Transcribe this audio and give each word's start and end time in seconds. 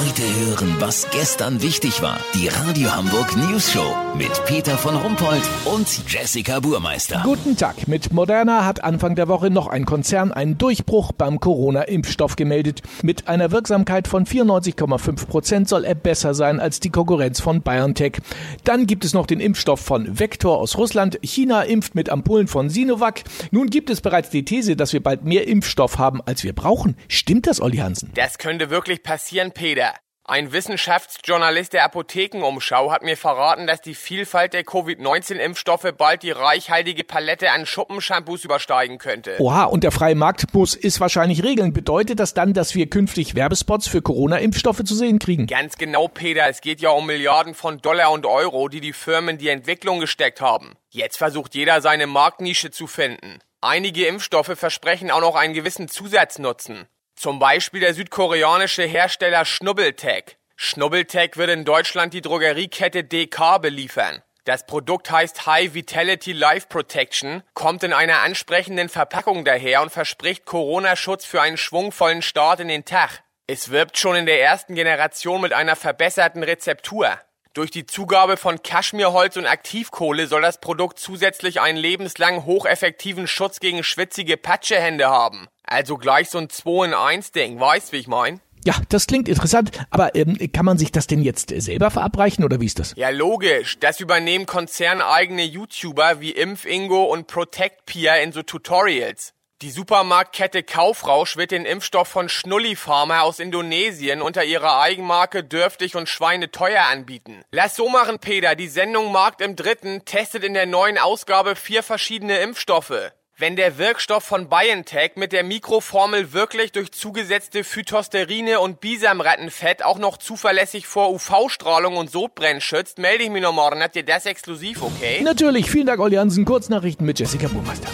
Heute 0.00 0.22
hören, 0.22 0.76
was 0.78 1.10
gestern 1.10 1.60
wichtig 1.60 2.00
war. 2.00 2.18
Die 2.32 2.48
Radio 2.48 2.90
Hamburg 2.90 3.36
News 3.36 3.70
Show 3.70 3.94
mit 4.16 4.30
Peter 4.46 4.78
von 4.78 4.96
Rumpold 4.96 5.42
und 5.66 5.86
Jessica 6.08 6.58
Burmeister. 6.58 7.20
Guten 7.22 7.54
Tag. 7.54 7.86
Mit 7.86 8.10
Moderna 8.10 8.64
hat 8.64 8.82
Anfang 8.82 9.14
der 9.14 9.28
Woche 9.28 9.50
noch 9.50 9.66
ein 9.66 9.84
Konzern 9.84 10.32
einen 10.32 10.56
Durchbruch 10.56 11.12
beim 11.12 11.38
Corona-Impfstoff 11.38 12.36
gemeldet. 12.36 12.80
Mit 13.02 13.28
einer 13.28 13.50
Wirksamkeit 13.50 14.08
von 14.08 14.24
94,5 14.24 15.26
Prozent 15.26 15.68
soll 15.68 15.84
er 15.84 15.94
besser 15.94 16.32
sein 16.32 16.60
als 16.60 16.80
die 16.80 16.88
Konkurrenz 16.88 17.42
von 17.42 17.60
BioNTech. 17.60 18.22
Dann 18.64 18.86
gibt 18.86 19.04
es 19.04 19.12
noch 19.12 19.26
den 19.26 19.38
Impfstoff 19.40 19.80
von 19.80 20.18
Vector 20.18 20.56
aus 20.56 20.78
Russland. 20.78 21.18
China 21.22 21.60
impft 21.60 21.94
mit 21.94 22.08
Ampullen 22.08 22.48
von 22.48 22.70
Sinovac. 22.70 23.24
Nun 23.50 23.68
gibt 23.68 23.90
es 23.90 24.00
bereits 24.00 24.30
die 24.30 24.46
These, 24.46 24.76
dass 24.76 24.94
wir 24.94 25.02
bald 25.02 25.24
mehr 25.24 25.46
Impfstoff 25.46 25.98
haben, 25.98 26.22
als 26.24 26.42
wir 26.42 26.54
brauchen. 26.54 26.96
Stimmt 27.08 27.46
das, 27.46 27.60
Olli 27.60 27.76
Hansen? 27.76 28.10
Das 28.14 28.38
könnte 28.38 28.70
wirklich 28.70 29.02
passieren, 29.02 29.52
Peter. 29.52 29.89
Ein 30.30 30.52
Wissenschaftsjournalist 30.52 31.72
der 31.72 31.82
Apothekenumschau 31.82 32.92
hat 32.92 33.02
mir 33.02 33.16
verraten, 33.16 33.66
dass 33.66 33.80
die 33.80 33.96
Vielfalt 33.96 34.52
der 34.52 34.62
Covid-19-Impfstoffe 34.62 35.92
bald 35.98 36.22
die 36.22 36.30
reichhaltige 36.30 37.02
Palette 37.02 37.50
an 37.50 37.66
Schuppenshampoos 37.66 38.44
übersteigen 38.44 38.98
könnte. 38.98 39.34
Oha, 39.40 39.64
und 39.64 39.82
der 39.82 39.90
freie 39.90 40.14
Markt 40.14 40.54
muss 40.54 40.76
es 40.76 41.00
wahrscheinlich 41.00 41.42
regeln. 41.42 41.72
Bedeutet 41.72 42.20
das 42.20 42.32
dann, 42.32 42.54
dass 42.54 42.76
wir 42.76 42.88
künftig 42.88 43.34
Werbespots 43.34 43.88
für 43.88 44.02
Corona-Impfstoffe 44.02 44.84
zu 44.84 44.94
sehen 44.94 45.18
kriegen? 45.18 45.48
Ganz 45.48 45.76
genau, 45.76 46.06
Peter. 46.06 46.48
Es 46.48 46.60
geht 46.60 46.80
ja 46.80 46.90
um 46.90 47.06
Milliarden 47.06 47.54
von 47.54 47.78
Dollar 47.78 48.12
und 48.12 48.24
Euro, 48.24 48.68
die 48.68 48.80
die 48.80 48.92
Firmen 48.92 49.30
in 49.30 49.38
die 49.38 49.48
Entwicklung 49.48 49.98
gesteckt 49.98 50.40
haben. 50.40 50.76
Jetzt 50.90 51.18
versucht 51.18 51.56
jeder 51.56 51.80
seine 51.80 52.06
Marktnische 52.06 52.70
zu 52.70 52.86
finden. 52.86 53.40
Einige 53.60 54.06
Impfstoffe 54.06 54.56
versprechen 54.56 55.10
auch 55.10 55.22
noch 55.22 55.34
einen 55.34 55.54
gewissen 55.54 55.88
Zusatznutzen. 55.88 56.86
Zum 57.20 57.38
Beispiel 57.38 57.80
der 57.80 57.92
südkoreanische 57.92 58.84
Hersteller 58.84 59.44
Schnubbeltech. 59.44 60.38
Schnubbeltech 60.56 61.36
wird 61.36 61.50
in 61.50 61.66
Deutschland 61.66 62.14
die 62.14 62.22
Drogeriekette 62.22 63.04
DK 63.04 63.58
beliefern. 63.60 64.22
Das 64.44 64.64
Produkt 64.64 65.10
heißt 65.10 65.44
High 65.44 65.74
Vitality 65.74 66.32
Life 66.32 66.68
Protection, 66.68 67.42
kommt 67.52 67.82
in 67.82 67.92
einer 67.92 68.22
ansprechenden 68.22 68.88
Verpackung 68.88 69.44
daher 69.44 69.82
und 69.82 69.92
verspricht 69.92 70.46
Corona-Schutz 70.46 71.26
für 71.26 71.42
einen 71.42 71.58
schwungvollen 71.58 72.22
Start 72.22 72.60
in 72.60 72.68
den 72.68 72.86
Tag. 72.86 73.22
Es 73.46 73.70
wirbt 73.70 73.98
schon 73.98 74.16
in 74.16 74.24
der 74.24 74.40
ersten 74.40 74.74
Generation 74.74 75.42
mit 75.42 75.52
einer 75.52 75.76
verbesserten 75.76 76.42
Rezeptur. 76.42 77.18
Durch 77.52 77.72
die 77.72 77.84
Zugabe 77.84 78.36
von 78.36 78.62
Kaschmirholz 78.62 79.36
und 79.36 79.44
Aktivkohle 79.44 80.28
soll 80.28 80.40
das 80.40 80.60
Produkt 80.60 81.00
zusätzlich 81.00 81.60
einen 81.60 81.78
lebenslang 81.78 82.44
hocheffektiven 82.44 83.26
Schutz 83.26 83.58
gegen 83.58 83.82
schwitzige 83.82 84.36
Patschehände 84.36 85.08
haben. 85.08 85.48
Also 85.64 85.96
gleich 85.96 86.30
so 86.30 86.38
ein 86.38 86.48
2 86.48 86.86
in 86.86 86.94
1 86.94 87.32
Ding, 87.32 87.58
weißt 87.58 87.92
wie 87.92 87.96
ich 87.96 88.06
mein? 88.06 88.40
Ja, 88.64 88.74
das 88.88 89.08
klingt 89.08 89.28
interessant, 89.28 89.72
aber 89.90 90.14
ähm, 90.14 90.38
kann 90.52 90.64
man 90.64 90.78
sich 90.78 90.92
das 90.92 91.08
denn 91.08 91.22
jetzt 91.22 91.52
selber 91.60 91.90
verabreichen 91.90 92.44
oder 92.44 92.60
wie 92.60 92.66
ist 92.66 92.78
das? 92.78 92.94
Ja, 92.94 93.08
logisch. 93.08 93.80
Das 93.80 93.98
übernehmen 93.98 94.46
konzerneigene 94.46 95.42
YouTuber 95.42 96.20
wie 96.20 96.30
Impfingo 96.30 97.02
und 97.02 97.26
Protect 97.26 97.84
Peer 97.84 98.22
in 98.22 98.30
so 98.30 98.42
Tutorials. 98.42 99.32
Die 99.62 99.70
Supermarktkette 99.70 100.62
Kaufrausch 100.62 101.36
wird 101.36 101.50
den 101.50 101.66
Impfstoff 101.66 102.08
von 102.08 102.30
Schnulli 102.30 102.76
Pharma 102.76 103.20
aus 103.20 103.38
Indonesien 103.40 104.22
unter 104.22 104.42
ihrer 104.42 104.80
Eigenmarke 104.80 105.44
dürftig 105.44 105.96
und 105.96 106.08
schweineteuer 106.08 106.84
anbieten. 106.90 107.42
Lass 107.52 107.76
so 107.76 107.90
machen, 107.90 108.20
Peter. 108.20 108.54
Die 108.54 108.68
Sendung 108.68 109.12
Markt 109.12 109.42
im 109.42 109.56
Dritten 109.56 110.06
testet 110.06 110.44
in 110.44 110.54
der 110.54 110.64
neuen 110.64 110.96
Ausgabe 110.96 111.56
vier 111.56 111.82
verschiedene 111.82 112.38
Impfstoffe. 112.38 113.12
Wenn 113.36 113.54
der 113.54 113.76
Wirkstoff 113.76 114.24
von 114.24 114.48
BioNTech 114.48 115.16
mit 115.16 115.32
der 115.32 115.44
Mikroformel 115.44 116.32
wirklich 116.32 116.72
durch 116.72 116.92
zugesetzte 116.92 117.62
Phytosterine 117.62 118.60
und 118.60 118.80
Bisamrattenfett 118.80 119.84
auch 119.84 119.98
noch 119.98 120.16
zuverlässig 120.16 120.86
vor 120.86 121.10
UV-Strahlung 121.12 121.98
und 121.98 122.10
Sodbrennen 122.10 122.62
schützt, 122.62 122.98
melde 122.98 123.24
ich 123.24 123.30
mich 123.30 123.42
noch 123.42 123.52
morgen. 123.52 123.82
Habt 123.82 123.96
ihr 123.96 124.04
das 124.04 124.24
exklusiv, 124.24 124.80
okay? 124.80 125.20
Natürlich. 125.20 125.70
Vielen 125.70 125.86
Dank, 125.86 126.00
Olli 126.00 126.16
Hansen. 126.16 126.46
Kurznachrichten 126.46 127.04
mit 127.04 127.18
Jessica 127.18 127.48
Burmeister. 127.48 127.90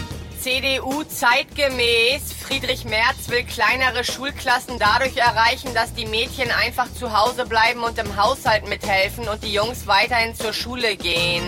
CDU 0.47 1.03
zeitgemäß. 1.03 2.33
Friedrich 2.33 2.85
Merz 2.85 3.29
will 3.31 3.43
kleinere 3.43 4.05
Schulklassen 4.05 4.79
dadurch 4.79 5.17
erreichen, 5.17 5.75
dass 5.75 5.93
die 5.93 6.07
Mädchen 6.07 6.53
einfach 6.53 6.87
zu 6.95 7.19
Hause 7.19 7.47
bleiben 7.47 7.83
und 7.83 7.99
im 7.99 8.17
Haushalt 8.17 8.69
mithelfen 8.69 9.27
und 9.27 9.43
die 9.43 9.53
Jungs 9.53 9.89
weiterhin 9.89 10.37
zur 10.37 10.53
Schule 10.53 10.95
gehen. 10.95 11.43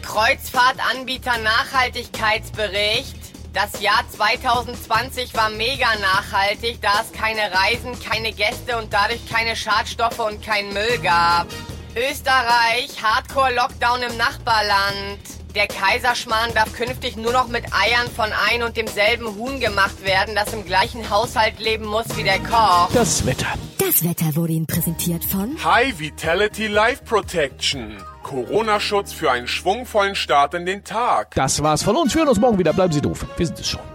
Kreuzfahrtanbieter 0.00 1.36
Nachhaltigkeitsbericht. 1.36 3.14
Das 3.52 3.82
Jahr 3.82 4.02
2020 4.08 5.34
war 5.34 5.50
mega 5.50 5.94
nachhaltig, 5.96 6.80
da 6.80 7.02
es 7.02 7.12
keine 7.12 7.52
Reisen, 7.52 7.92
keine 8.00 8.32
Gäste 8.32 8.78
und 8.78 8.90
dadurch 8.90 9.28
keine 9.30 9.54
Schadstoffe 9.54 10.20
und 10.20 10.42
kein 10.42 10.72
Müll 10.72 10.98
gab. 11.02 11.48
Österreich, 11.94 13.02
Hardcore-Lockdown 13.02 14.00
im 14.00 14.16
Nachbarland. 14.16 15.33
Der 15.54 15.68
Kaiserschmarrn 15.68 16.52
darf 16.52 16.72
künftig 16.72 17.16
nur 17.16 17.32
noch 17.32 17.46
mit 17.46 17.64
Eiern 17.72 18.10
von 18.10 18.28
ein 18.50 18.64
und 18.64 18.76
demselben 18.76 19.36
Huhn 19.36 19.60
gemacht 19.60 20.04
werden, 20.04 20.34
das 20.34 20.52
im 20.52 20.64
gleichen 20.64 21.08
Haushalt 21.10 21.60
leben 21.60 21.86
muss 21.86 22.06
wie 22.16 22.24
der 22.24 22.40
Koch. 22.40 22.90
Das 22.92 23.24
Wetter. 23.24 23.46
Das 23.78 24.02
Wetter 24.02 24.34
wurde 24.34 24.54
Ihnen 24.54 24.66
präsentiert 24.66 25.24
von 25.24 25.56
High 25.62 25.96
Vitality 26.00 26.66
Life 26.66 27.04
Protection. 27.04 28.02
Corona-Schutz 28.24 29.12
für 29.12 29.30
einen 29.30 29.46
schwungvollen 29.46 30.16
Start 30.16 30.54
in 30.54 30.66
den 30.66 30.82
Tag. 30.82 31.34
Das 31.36 31.62
war's 31.62 31.84
von 31.84 31.94
uns. 31.94 32.14
Wir 32.14 32.22
hören 32.22 32.30
uns 32.30 32.40
morgen 32.40 32.58
wieder. 32.58 32.72
Bleiben 32.72 32.92
Sie 32.92 33.00
doof. 33.02 33.24
Wir 33.36 33.46
sind 33.46 33.60
es 33.60 33.68
schon. 33.68 33.93